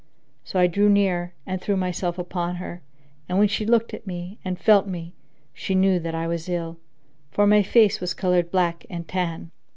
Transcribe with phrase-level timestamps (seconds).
[0.43, 2.81] So I drew near and threw myself upon her,
[3.29, 5.13] and when she looked at me and felt me,
[5.53, 6.77] she knew that I was ill;
[7.29, 9.51] for my face was coloured black and tan.